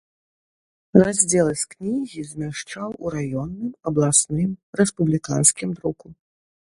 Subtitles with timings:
[1.07, 4.51] Раздзелы з кнігі змяшчаў у раённым, абласным,
[4.83, 6.07] рэспубліканскім друку.